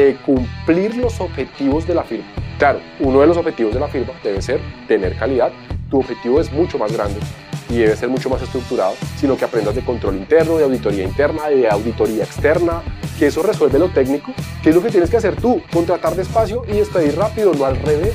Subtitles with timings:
[0.00, 2.26] de cumplir los objetivos de la firma.
[2.58, 5.50] Claro, uno de los objetivos de la firma debe ser tener calidad.
[5.90, 7.18] Tu objetivo es mucho más grande
[7.70, 11.48] y debe ser mucho más estructurado, sino que aprendas de control interno, de auditoría interna,
[11.48, 12.82] de auditoría externa,
[13.18, 14.32] que eso resuelve lo técnico,
[14.62, 17.76] que es lo que tienes que hacer tú, contratar despacio y despedir rápido, no al
[17.76, 18.14] revés.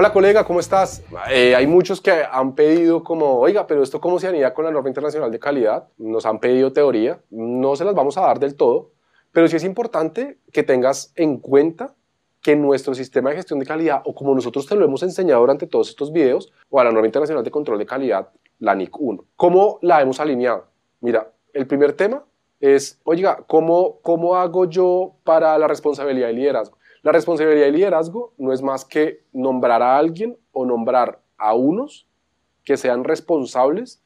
[0.00, 1.02] Hola colega, ¿cómo estás?
[1.28, 4.70] Eh, hay muchos que han pedido como, oiga, pero esto cómo se anida con la
[4.70, 5.88] norma internacional de calidad.
[5.98, 8.92] Nos han pedido teoría, no se las vamos a dar del todo,
[9.32, 11.96] pero sí es importante que tengas en cuenta
[12.40, 15.66] que nuestro sistema de gestión de calidad, o como nosotros te lo hemos enseñado durante
[15.66, 18.28] todos estos videos, o a la norma internacional de control de calidad,
[18.60, 20.66] la NIC 1, ¿cómo la hemos alineado?
[21.00, 22.24] Mira, el primer tema
[22.60, 26.77] es, oiga, ¿cómo, cómo hago yo para la responsabilidad y liderazgo?
[27.02, 32.08] La responsabilidad y liderazgo no es más que nombrar a alguien o nombrar a unos
[32.64, 34.02] que sean responsables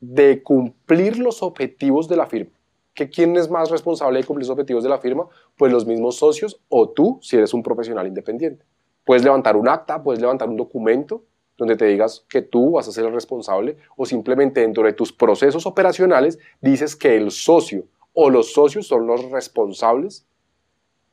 [0.00, 2.52] de cumplir los objetivos de la firma.
[2.94, 5.28] ¿Que ¿Quién es más responsable de cumplir los objetivos de la firma?
[5.56, 8.64] Pues los mismos socios o tú si eres un profesional independiente.
[9.04, 11.22] Puedes levantar un acta, puedes levantar un documento
[11.56, 15.12] donde te digas que tú vas a ser el responsable o simplemente dentro de tus
[15.12, 20.27] procesos operacionales dices que el socio o los socios son los responsables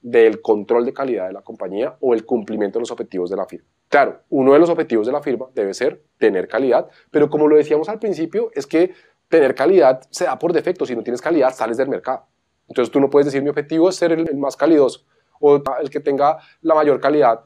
[0.05, 3.47] del control de calidad de la compañía o el cumplimiento de los objetivos de la
[3.47, 3.67] firma.
[3.89, 7.55] Claro, uno de los objetivos de la firma debe ser tener calidad, pero como lo
[7.55, 8.93] decíamos al principio, es que
[9.29, 10.85] tener calidad se da por defecto.
[10.85, 12.27] Si no tienes calidad, sales del mercado.
[12.67, 15.05] Entonces tú no puedes decir mi objetivo es ser el, más calidoso
[15.39, 17.43] o el que tenga la mayor calidad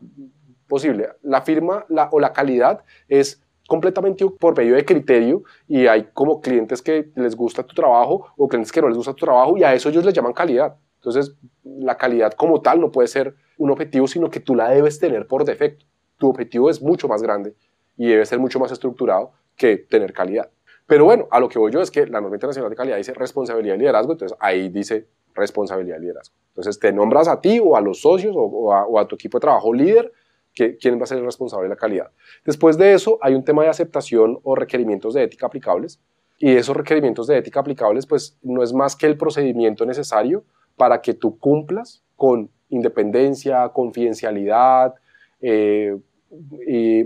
[0.67, 1.11] posible.
[1.21, 6.81] La firma o la calidad es completamente por medio de criterio y hay como clientes
[6.81, 9.73] que les gusta tu trabajo o clientes que no les gusta tu trabajo y a
[9.73, 10.75] eso ellos les llaman calidad.
[10.99, 11.33] Entonces,
[11.63, 15.27] la calidad como tal no puede ser un objetivo, sino que tú la debes tener
[15.27, 15.85] por defecto.
[16.17, 17.55] Tu objetivo es mucho más grande
[17.97, 20.49] y debe ser mucho más estructurado que tener calidad.
[20.85, 23.13] Pero bueno, a lo que voy yo es que la norma internacional de calidad dice
[23.13, 26.35] responsabilidad y liderazgo, entonces ahí dice responsabilidad y liderazgo.
[26.49, 29.73] Entonces te nombras a ti o a los socios o, a, tu equipo de trabajo
[29.73, 30.11] líder,
[30.53, 32.09] que, quién va a ser el responsable de la calidad.
[32.43, 36.01] Después de eso hay un tema de aceptación o requerimientos de ética aplicables
[36.39, 40.43] y esos requerimientos de ética aplicables pues no es más que el procedimiento necesario
[40.79, 44.95] para que tú cumplas con independencia, confidencialidad.
[45.41, 45.95] Eh,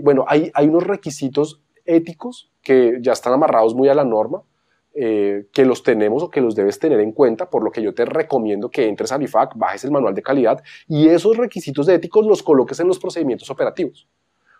[0.02, 4.42] bueno, hay, hay unos requisitos éticos que ya están amarrados muy a la norma,
[4.94, 7.92] eh, que los tenemos o que los debes tener en cuenta, por lo que yo
[7.92, 12.24] te recomiendo que entres al IFAC, bajes el manual de calidad y esos requisitos éticos
[12.26, 14.06] los coloques en los procedimientos operativos.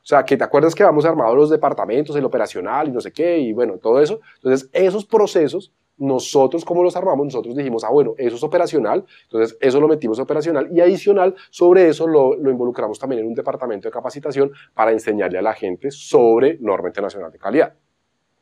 [0.03, 3.13] O sea, que te acuerdas que vamos armados los departamentos, el operacional y no sé
[3.13, 4.21] qué, y bueno, todo eso.
[4.37, 7.27] Entonces, esos procesos nosotros, como los armamos?
[7.27, 11.89] Nosotros dijimos, ah, bueno, eso es operacional, entonces eso lo metimos operacional y adicional, sobre
[11.89, 15.91] eso lo, lo, involucramos también en un departamento de capacitación para enseñarle a la gente
[15.91, 17.75] sobre norma internacional de calidad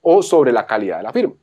[0.01, 1.35] o sobre la calidad de la firma.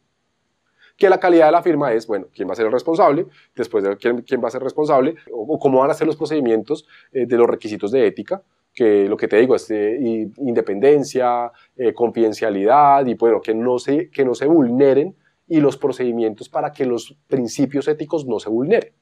[0.97, 3.83] Que la calidad de la firma es, bueno, quién va a ser el responsable, después
[3.83, 7.25] de quién, quién va a ser responsable, o, cómo van a ser los procedimientos eh,
[7.25, 8.43] de los requisitos de ética,
[8.73, 9.97] que lo que te digo es eh,
[10.37, 15.15] independencia, eh, confidencialidad y bueno, que no se, que no se vulneren
[15.49, 18.93] y los procedimientos para que los principios éticos no se vulneren.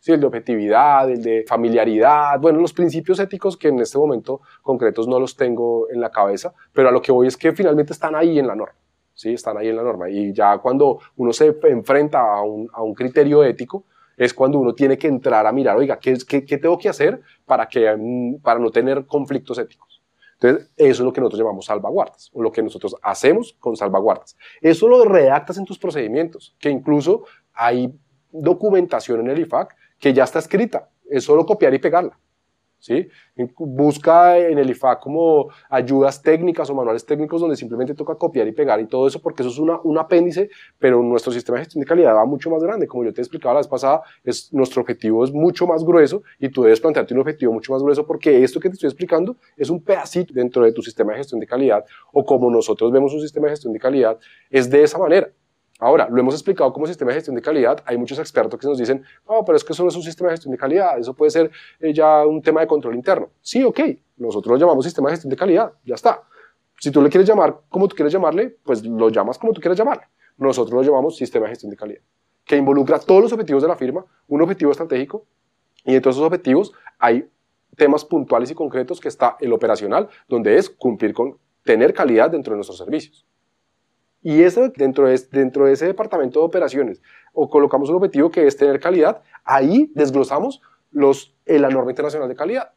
[0.00, 4.40] Sí, el de objetividad, el de familiaridad, bueno, los principios éticos que en este momento
[4.60, 7.92] concretos no los tengo en la cabeza, pero a lo que voy es que finalmente
[7.92, 8.74] están ahí en la norma,
[9.14, 9.34] ¿sí?
[9.34, 10.10] Están ahí en la norma.
[10.10, 13.84] Y ya cuando uno se enfrenta a un, a un criterio ético,
[14.16, 17.68] es cuando uno tiene que entrar a mirar, oiga, ¿qué, qué, tengo que hacer para,
[17.68, 19.91] que, mm, para no tener conflictos éticos?
[20.42, 24.36] Entonces, eso es lo que nosotros llamamos salvaguardas, o lo que nosotros hacemos con salvaguardas.
[24.60, 27.94] Eso lo redactas en tus procedimientos, que incluso hay
[28.32, 32.18] documentación en el IFAC que ya está escrita, es solo copiar y pegarla.
[32.82, 33.08] ¿Sí?
[33.58, 38.52] Busca en el IFA como ayudas técnicas o manuales técnicos donde simplemente toca copiar y
[38.52, 41.80] pegar y todo eso, porque eso es una, un apéndice, pero nuestro sistema de gestión
[41.80, 42.88] de calidad va mucho más grande.
[42.88, 46.48] Como yo te explicaba la vez pasada, es, nuestro objetivo es mucho más grueso y
[46.48, 49.70] tú debes plantearte un objetivo mucho más grueso porque esto que te estoy explicando es
[49.70, 53.20] un pedacito dentro de tu sistema de gestión de calidad o como nosotros vemos un
[53.20, 54.18] sistema de gestión de calidad,
[54.50, 55.30] es de esa manera.
[55.82, 57.82] Ahora, lo hemos explicado como sistema de gestión de calidad.
[57.84, 60.28] Hay muchos expertos que nos dicen, no, pero es que eso no es un sistema
[60.28, 61.50] de gestión de calidad, eso puede ser
[61.80, 63.30] eh, ya un tema de control interno.
[63.40, 63.80] Sí, ok,
[64.18, 66.22] nosotros lo llamamos sistema de gestión de calidad, ya está.
[66.78, 69.76] Si tú le quieres llamar como tú quieres llamarle, pues lo llamas como tú quieres
[69.76, 70.04] llamarle.
[70.36, 72.00] Nosotros lo llamamos sistema de gestión de calidad,
[72.44, 75.26] que involucra todos los objetivos de la firma, un objetivo estratégico,
[75.84, 76.70] y entre esos objetivos
[77.00, 77.28] hay
[77.76, 82.52] temas puntuales y concretos que está el operacional, donde es cumplir con tener calidad dentro
[82.52, 83.26] de nuestros servicios.
[84.22, 87.02] Y eso, dentro, de, dentro de ese departamento de operaciones,
[87.32, 92.28] o colocamos un objetivo que es tener calidad, ahí desglosamos los, eh, la norma internacional
[92.28, 92.70] de calidad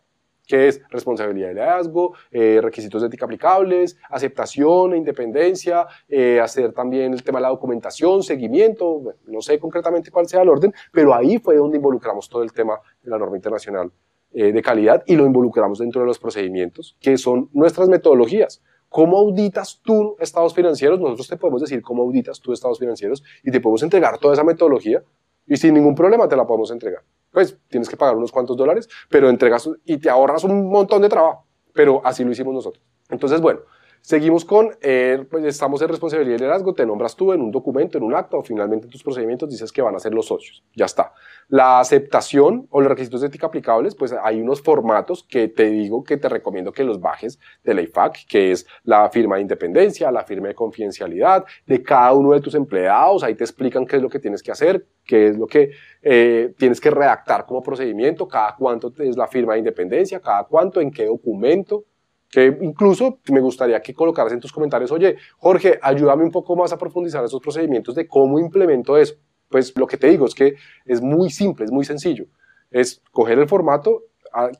[0.47, 6.71] que es responsabilidad de liderazgo, eh, requisitos de ética aplicables, aceptación, e independencia, eh, hacer
[6.71, 11.15] también el tema de la documentación, seguimiento, no sé concretamente cuál sea el orden, pero
[11.15, 13.91] ahí fue donde involucramos todo el tema de la norma internacional
[14.31, 18.61] de calidad y lo involucramos dentro de los procedimientos, que son nuestras metodologías.
[18.95, 21.01] ¿Cómo auditas tú estados financieros?
[21.01, 24.43] Nosotros te podemos decir cómo auditas tú estados financieros y te podemos entregar toda esa
[24.45, 25.03] metodología
[25.45, 27.03] y sin ningún problema te la podemos entregar.
[27.29, 31.09] Pues tienes que pagar unos cuantos dólares, pero entregas y te ahorras un montón de
[31.09, 31.45] trabajo.
[31.73, 32.81] Pero así lo hicimos nosotros.
[33.09, 33.59] Entonces, bueno,
[34.05, 37.97] Seguimos con, eh, pues estamos en responsabilidad de liderazgo, te nombras tú en un documento,
[37.97, 40.63] en un acto, o finalmente en tus procedimientos dices que van a ser los socios.
[40.75, 41.11] Ya está.
[41.47, 46.03] La aceptación o los requisitos de ética aplicables, pues hay unos formatos que te digo
[46.03, 50.11] que te recomiendo que los bajes de la IFAC, que es la firma de independencia,
[50.11, 53.23] la firma de confidencialidad de cada uno de tus empleados.
[53.23, 55.71] Ahí te explican qué es lo que tienes que hacer, qué es lo que
[56.03, 60.79] eh, tienes que redactar como procedimiento, cada cuánto es la firma de independencia, cada cuánto,
[60.79, 61.85] en qué documento
[62.29, 66.73] que incluso me gustaría que colocaras en tus comentarios, oye, Jorge, ayúdame un poco más
[66.73, 69.15] a profundizar esos procedimientos de cómo implemento eso.
[69.49, 70.55] Pues lo que te digo es que
[70.85, 72.25] es muy simple, es muy sencillo.
[72.71, 74.03] Es coger el formato,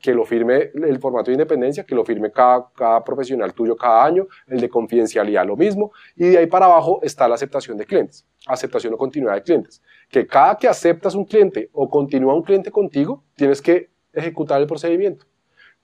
[0.00, 4.04] que lo firme el formato de independencia, que lo firme cada, cada profesional tuyo cada
[4.04, 7.84] año, el de confidencialidad lo mismo, y de ahí para abajo está la aceptación de
[7.84, 12.42] clientes, aceptación o continuidad de clientes, que cada que aceptas un cliente o continúa un
[12.42, 15.26] cliente contigo, tienes que ejecutar el procedimiento.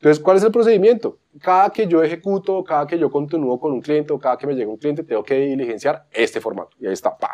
[0.03, 1.19] Entonces, ¿cuál es el procedimiento?
[1.41, 4.55] Cada que yo ejecuto, cada que yo continúo con un cliente o cada que me
[4.55, 6.77] llega un cliente, tengo que diligenciar este formato.
[6.81, 7.31] Y ahí está, pa,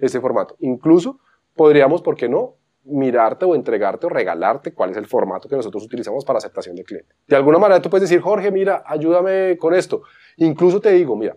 [0.00, 0.56] este formato.
[0.58, 1.20] Incluso
[1.54, 2.56] podríamos, ¿por qué no?
[2.82, 6.82] mirarte o entregarte o regalarte cuál es el formato que nosotros utilizamos para aceptación de
[6.82, 7.14] cliente.
[7.28, 10.02] De alguna manera tú puedes decir, Jorge, mira, ayúdame con esto.
[10.36, 11.36] Incluso te digo, mira,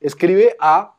[0.00, 0.96] escribe a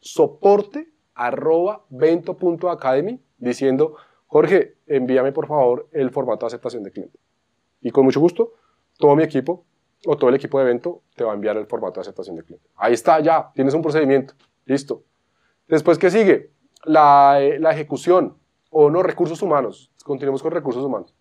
[0.00, 3.96] soporte arroba vento.academy diciendo,
[4.26, 7.18] Jorge, envíame por favor el formato de aceptación de cliente.
[7.80, 8.52] Y con mucho gusto,
[8.98, 9.64] todo mi equipo
[10.06, 12.44] o todo el equipo de evento te va a enviar el formato de aceptación de
[12.44, 12.68] cliente.
[12.76, 14.34] Ahí está, ya, tienes un procedimiento.
[14.64, 15.04] Listo.
[15.68, 16.52] Después, ¿qué sigue?
[16.84, 18.36] La, eh, la ejecución
[18.70, 19.90] o no, recursos humanos.
[20.04, 21.14] Continuemos con recursos humanos.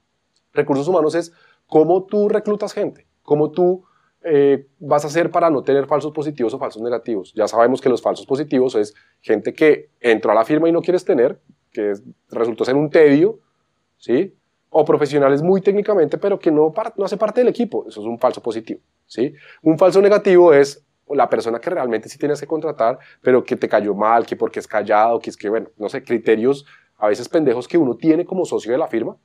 [0.54, 1.34] Recursos humanos es
[1.68, 3.86] cómo tú reclutas gente, cómo tú
[4.22, 7.34] eh, vas a hacer para no tener falsos positivos o falsos negativos.
[7.34, 10.82] Ya sabemos que los falsos positivos es gente que entró a la firma y no
[10.82, 11.40] quieres tener,
[11.72, 11.94] que
[12.30, 13.40] resultó ser un tedio,
[13.98, 14.36] ¿sí?
[14.70, 17.86] O profesionales muy técnicamente, pero que no, no hace parte del equipo.
[17.88, 18.82] Eso es un falso positivo.
[19.06, 19.34] ¿sí?
[19.64, 23.68] Un falso negativo es la persona que realmente sí tienes que contratar, pero que te
[23.68, 26.66] cayó mal, que porque es callado, que es que, bueno, no sé, criterios
[26.98, 29.18] a veces pendejos que uno tiene como socio de la firma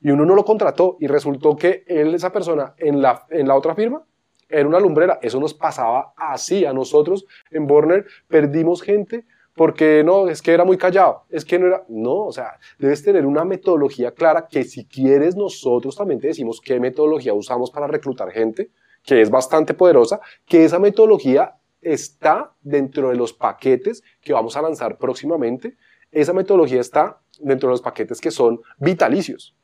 [0.00, 3.74] y uno no lo contrató y resultó que esa persona, en la, en la otra
[3.74, 4.04] firma,
[4.48, 5.18] era una lumbrera.
[5.22, 8.06] Eso nos pasaba así a nosotros en Borner.
[8.28, 12.32] Perdimos gente porque no, es que era muy callado, es que no era, no, o
[12.32, 17.34] sea, debes tener una metodología clara que si quieres nosotros también te decimos qué metodología
[17.34, 18.70] usamos para reclutar gente,
[19.02, 24.62] que es bastante poderosa, que esa metodología está dentro de los paquetes que vamos a
[24.62, 25.76] lanzar próximamente,
[26.10, 29.56] esa metodología está dentro de los paquetes que son vitalicios.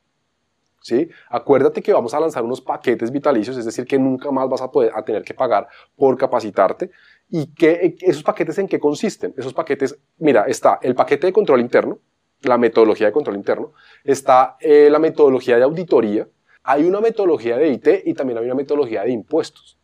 [0.81, 1.09] ¿Sí?
[1.29, 4.71] Acuérdate que vamos a lanzar unos paquetes vitalicios, es decir, que nunca más vas a,
[4.71, 6.89] poder, a tener que pagar por capacitarte.
[7.29, 9.33] ¿Y qué, esos paquetes en qué consisten?
[9.37, 11.99] Esos paquetes, mira, está el paquete de control interno,
[12.41, 16.27] la metodología de control interno, está eh, la metodología de auditoría,
[16.63, 19.77] hay una metodología de IT y también hay una metodología de impuestos.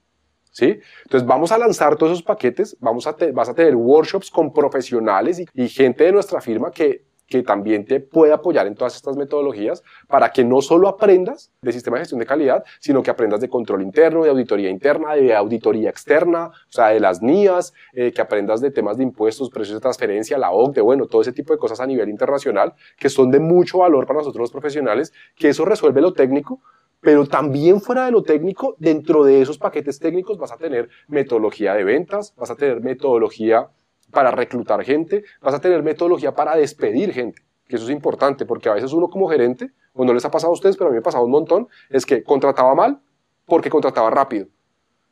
[0.52, 0.80] ¿Sí?
[1.04, 5.44] Entonces vamos a lanzar todos esos paquetes, vamos a vas a tener workshops con profesionales
[5.54, 9.84] y gente de nuestra firma que que también te puede apoyar en todas estas metodologías
[10.08, 13.50] para que no solo aprendas de sistema de gestión de calidad, sino que aprendas de
[13.50, 18.22] control interno, de auditoría interna, de auditoría externa, o sea, de las NIAs, eh, que
[18.22, 21.60] aprendas de temas de impuestos, precios de transferencia, la OCDE, bueno, todo ese tipo de
[21.60, 25.66] cosas a nivel internacional que son de mucho valor para nosotros los profesionales, que eso
[25.66, 26.62] resuelve lo técnico,
[27.02, 31.74] pero también fuera de lo técnico, dentro de esos paquetes técnicos vas a tener metodología
[31.76, 33.70] de ventas, vas a tener metodología
[34.12, 38.70] para reclutar gente, vas a tener metodología para despedir gente, que eso es importante, porque
[38.70, 40.96] a veces uno como gerente, o no les ha pasado a ustedes, pero a mí
[40.96, 43.02] me ha pasado un montón, es que contrataba mal
[43.46, 44.48] porque contrataba rápido,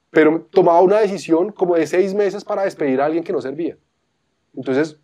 [0.09, 3.77] pero tomaba una decisión como de seis meses para despedir a alguien que no servía.
[4.55, 4.99] Entonces,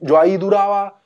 [0.00, 1.02] yo ahí duraba,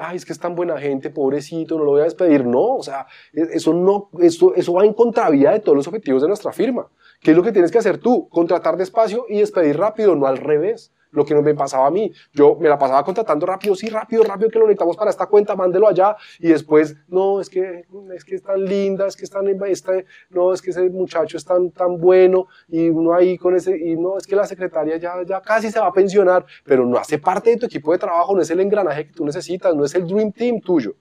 [0.00, 2.44] ay, es que es tan buena gente, pobrecito, no lo voy a despedir.
[2.44, 6.22] No, o sea, e, eso, no, eso, eso va en contravía de todos los objetivos
[6.22, 6.88] de nuestra firma.
[7.20, 8.28] ¿Qué es lo que tienes que hacer tú?
[8.28, 10.92] Contratar despacio y despedir rápido, no al revés.
[11.14, 12.12] Lo que me pasaba a mí.
[12.32, 15.56] Yo me la pasaba contratando rápido, sí, rápido, rápido, que lo necesitamos para esta cuenta,
[15.56, 16.16] mándelo allá.
[16.38, 19.44] Y después, no, es que es, que es tan linda, es que es tan,
[20.30, 22.46] no, es que ese muchacho es tan, tan bueno.
[22.68, 25.80] Y uno ahí con ese, y no, es que la secretaria ya, ya casi se
[25.80, 28.60] va a pensionar, pero no hace parte de tu equipo de trabajo, no es el
[28.60, 30.94] engranaje que tú necesitas, no es el Dream Team tuyo.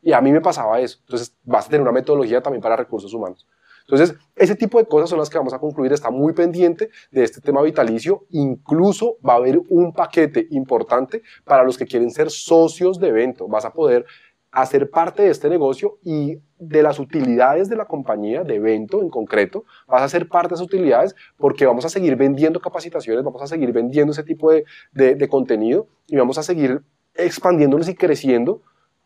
[0.00, 0.98] Y a mí me pasaba eso.
[1.00, 3.46] Entonces, vas a tener una metodología también para recursos humanos.
[3.88, 5.92] Entonces, ese tipo de cosas son las que vamos a concluir.
[5.92, 8.26] Está muy pendiente de este tema vitalicio.
[8.30, 13.48] Incluso va a haber un paquete importante para los que quieren ser socios de evento.
[13.48, 14.04] Vas a poder
[14.50, 19.08] hacer parte de este negocio y de las utilidades de la compañía, de evento en
[19.10, 23.42] concreto, vas a ser parte de esas utilidades porque vamos a seguir vendiendo capacitaciones, vamos
[23.42, 26.82] a seguir vendiendo ese tipo de, de, de contenido y vamos a seguir
[27.14, 28.62] expandiéndonos y creciendo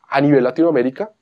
[0.08, 1.12] a nivel Latinoamérica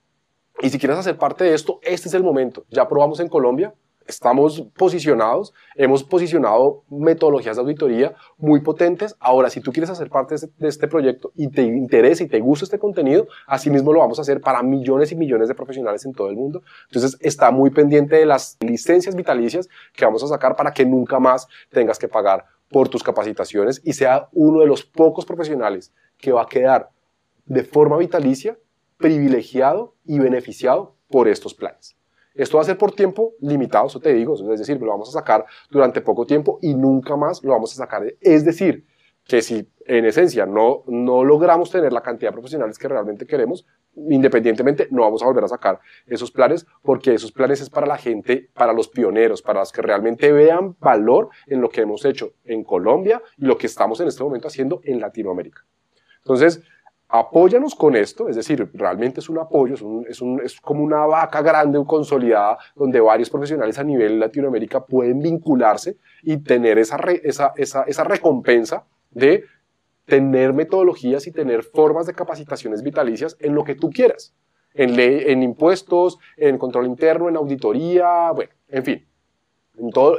[0.62, 2.64] y si quieres hacer parte de esto, este es el momento.
[2.70, 3.74] Ya probamos en Colombia,
[4.06, 9.16] estamos posicionados, hemos posicionado metodologías de auditoría muy potentes.
[9.20, 12.64] Ahora, si tú quieres hacer parte de este, proyecto y te interesa y te gusta
[12.64, 16.12] este contenido, así mismo lo vamos a hacer para millones y millones de profesionales en
[16.12, 16.62] todo el mundo.
[16.88, 21.18] Entonces, está muy pendiente de las licencias vitalicias que vamos a sacar para que nunca
[21.18, 26.32] más tengas que pagar por tus capacitaciones y sea uno de los pocos profesionales que
[26.32, 26.90] va a quedar
[27.46, 28.56] de forma vitalicia
[29.00, 31.96] privilegiado y beneficiado por estos planes.
[32.34, 35.12] Esto va a ser por tiempo limitado, eso te digo, es decir, lo vamos a
[35.12, 38.04] sacar durante poco tiempo y nunca más lo vamos a sacar.
[38.20, 38.86] Es decir,
[39.24, 43.66] que si en esencia no, no logramos tener la cantidad de profesionales que realmente queremos,
[43.96, 47.96] independientemente no vamos a volver a sacar esos planes porque esos planes es para la
[47.96, 52.34] gente, para los pioneros, para los que realmente vean valor en lo que hemos hecho
[52.44, 55.64] en Colombia y lo que estamos en este momento haciendo en Latinoamérica.
[56.18, 56.62] Entonces,
[57.10, 59.74] apóyanos con esto, es decir, realmente es un apoyo,
[60.08, 65.96] es, es, como una vaca grande consolidada donde varios profesionales a nivel Latinoamérica pueden vincularse
[66.22, 69.44] y tener esa, esa, esa, esa recompensa de
[70.04, 74.34] tener metodologías y tener formas de capacitaciones vitalicias en lo que tú quieras,
[74.72, 79.09] en, ley, en impuestos, en control interno, en auditoría, bueno, en fin
[79.92, 80.18] todo,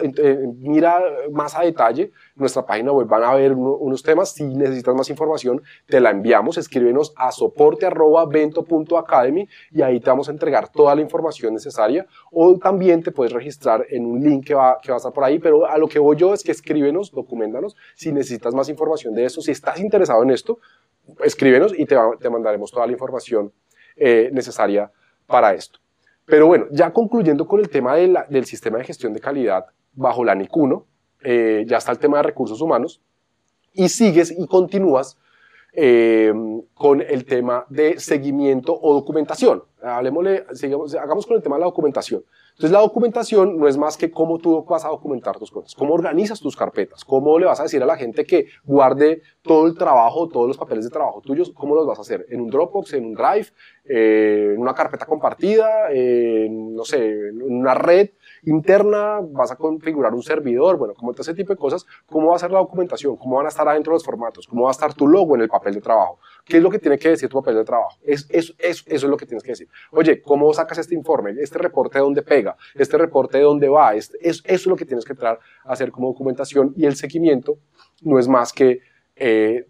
[0.57, 1.01] mira
[1.31, 4.31] más a detalle nuestra página web, van a ver unos temas.
[4.31, 6.57] Si necesitas más información, te la enviamos.
[6.57, 12.07] Escríbenos a soporte.vento.academy y ahí te vamos a entregar toda la información necesaria.
[12.31, 15.23] O también te puedes registrar en un link que va, que va a estar por
[15.23, 15.37] ahí.
[15.39, 17.77] Pero a lo que voy yo es que escríbenos, documéntanos.
[17.95, 20.57] Si necesitas más información de eso, si estás interesado en esto,
[21.23, 23.51] escríbenos y te, te mandaremos toda la información
[23.95, 24.91] eh, necesaria
[25.27, 25.79] para esto.
[26.25, 30.35] Pero bueno, ya concluyendo con el tema del sistema de gestión de calidad bajo la
[30.35, 30.85] NIC 1,
[31.23, 33.01] eh, ya está el tema de recursos humanos,
[33.73, 35.17] y sigues y continúas
[35.73, 36.33] eh,
[36.73, 39.63] con el tema de seguimiento o documentación.
[39.81, 40.45] Hablemosle,
[41.01, 42.23] hagamos con el tema de la documentación.
[42.61, 45.95] Entonces, la documentación no es más que cómo tú vas a documentar tus cosas, cómo
[45.95, 49.75] organizas tus carpetas, cómo le vas a decir a la gente que guarde todo el
[49.75, 52.93] trabajo, todos los papeles de trabajo tuyos, cómo los vas a hacer, en un Dropbox,
[52.93, 53.47] en un Drive,
[53.85, 58.11] eh, en una carpeta compartida, en, no sé, en una red
[58.43, 62.39] interna, vas a configurar un servidor, bueno, como ese tipo de cosas, cómo va a
[62.39, 65.07] ser la documentación, cómo van a estar adentro los formatos, cómo va a estar tu
[65.07, 67.55] logo en el papel de trabajo, qué es lo que tiene que decir tu papel
[67.55, 69.67] de trabajo, es, eso, eso es lo que tienes que decir.
[69.91, 71.35] Oye, ¿cómo sacas este informe?
[71.39, 72.55] ¿Este reporte de dónde pega?
[72.73, 73.93] ¿Este reporte de dónde va?
[73.93, 77.57] Este, eso, es lo que tienes que entrar a hacer como documentación y el seguimiento
[78.01, 78.81] no es más que
[79.15, 79.67] eh,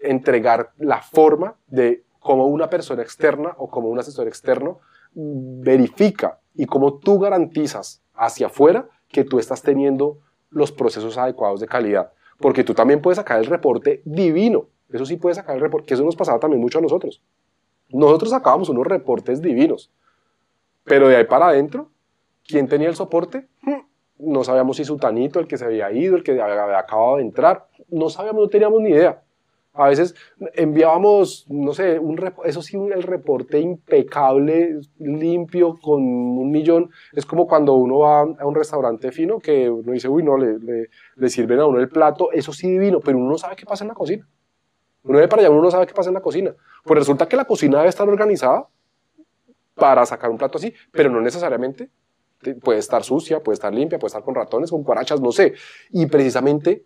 [0.00, 4.80] entregar la forma de cómo una persona externa o como un asesor externo
[5.14, 10.18] verifica y cómo tú garantizas hacia afuera que tú estás teniendo
[10.50, 12.12] los procesos adecuados de calidad.
[12.38, 14.68] Porque tú también puedes sacar el reporte divino.
[14.90, 17.22] Eso sí puedes sacar el reporte, que eso nos pasaba también mucho a nosotros.
[17.90, 19.90] Nosotros sacábamos unos reportes divinos.
[20.84, 21.90] Pero de ahí para adentro,
[22.46, 23.48] ¿quién tenía el soporte?
[24.18, 27.68] No sabíamos si Sutanito, el que se había ido, el que había acabado de entrar.
[27.88, 29.23] No sabíamos, no teníamos ni idea.
[29.76, 30.14] A veces
[30.54, 36.90] enviábamos, no sé, un, eso sí, el reporte impecable, limpio, con un millón.
[37.12, 40.88] Es como cuando uno va a un restaurante fino que uno dice, uy, no, le,
[41.16, 43.82] le, sirven a uno el plato, eso sí divino, pero uno no sabe qué pasa
[43.82, 44.28] en la cocina.
[45.02, 46.54] Uno ve para allá, uno no sabe qué pasa en la cocina.
[46.84, 48.68] Pues resulta que la cocina debe estar organizada
[49.74, 51.90] para sacar un plato así, pero no necesariamente
[52.62, 55.54] puede estar sucia, puede estar limpia, puede estar con ratones, con cuarachas, no sé.
[55.90, 56.84] Y precisamente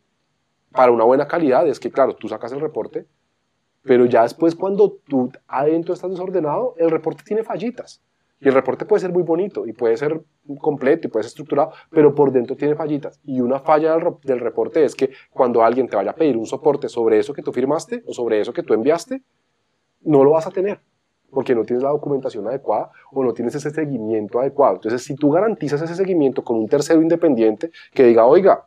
[0.73, 3.07] para una buena calidad es que, claro, tú sacas el reporte,
[3.83, 8.03] pero ya después cuando tú adentro estás desordenado, el reporte tiene fallitas.
[8.41, 10.23] Y el reporte puede ser muy bonito y puede ser
[10.61, 13.21] completo y puede ser estructurado, pero por dentro tiene fallitas.
[13.25, 16.89] Y una falla del, reporte es que cuando alguien te vaya a pedir un soporte
[16.89, 19.23] sobre eso que tú firmaste o sobre eso que tú enviaste,
[20.03, 20.81] no lo vas a tener
[21.31, 24.77] porque no tienes la documentación adecuada o no tienes ese seguimiento adecuado.
[24.77, 28.65] Entonces, si tú garantizas ese seguimiento con un tercero independiente que diga, oiga,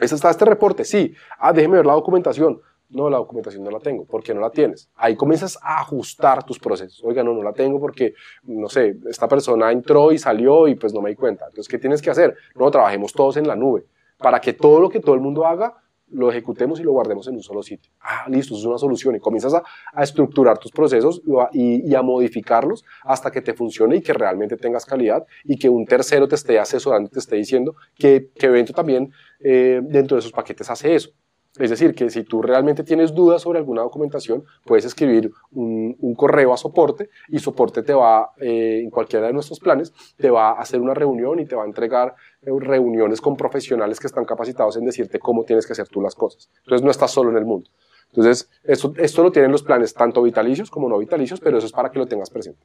[0.00, 0.84] ¿Ese está este reporte?
[0.84, 1.14] Sí.
[1.38, 2.60] Ah, déjeme ver la documentación.
[2.90, 4.06] No, la documentación no la tengo.
[4.06, 4.88] ¿Por qué no la tienes?
[4.96, 7.02] Ahí comienzas a ajustar tus procesos.
[7.04, 8.14] Oiga, no, no la tengo porque,
[8.44, 11.44] no sé, esta persona entró y salió y pues no me di cuenta.
[11.46, 12.34] Entonces, ¿qué tienes que hacer?
[12.54, 13.84] No, trabajemos todos en la nube
[14.16, 15.76] para que todo lo que todo el mundo haga
[16.10, 17.92] lo ejecutemos y lo guardemos en un solo sitio.
[18.00, 19.16] Ah, listo, eso es una solución.
[19.16, 19.62] Y comienzas a,
[20.02, 21.22] estructurar tus procesos
[21.52, 25.84] y a, modificarlos hasta que te funcione y que realmente tengas calidad y que un
[25.84, 30.32] tercero te esté asesorando, te esté diciendo que, que evento también eh, dentro de esos
[30.32, 31.10] paquetes hace eso.
[31.58, 36.52] Es decir, que si tú realmente tienes dudas sobre alguna documentación, puedes escribir un, correo
[36.52, 40.60] a soporte y soporte te va, eh, en cualquiera de nuestros planes, te va a
[40.60, 44.76] hacer una reunión y te va a entregar eh, reuniones con profesionales que están capacitados
[44.76, 46.50] en decirte cómo tienes que hacer tú las cosas.
[46.64, 47.68] Entonces no estás solo en el mundo.
[48.10, 51.72] Entonces, esto, esto lo tienen los planes tanto vitalicios como no vitalicios, pero eso es
[51.72, 52.64] para que lo tengas presente.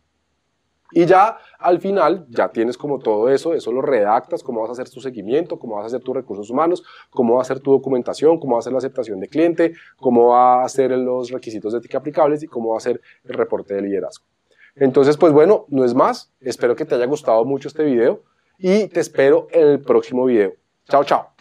[0.94, 4.74] Y ya al final, ya tienes como todo eso, eso lo redactas, cómo vas a
[4.74, 7.72] hacer tu seguimiento, cómo vas a hacer tus recursos humanos, cómo va a ser tu
[7.72, 11.74] documentación, cómo va a ser la aceptación de cliente, cómo va a ser los requisitos
[11.74, 14.26] de ética aplicables y cómo va a ser el reporte de liderazgo.
[14.76, 16.32] Entonces, pues bueno, no es más.
[16.40, 18.24] Espero que te haya gustado mucho este video
[18.58, 20.54] y te espero en el próximo video.
[20.88, 21.33] Chao, chao.